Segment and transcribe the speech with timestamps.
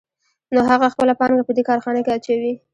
[0.53, 2.53] نو هغه خپله پانګه په دې کارخانه کې اچوي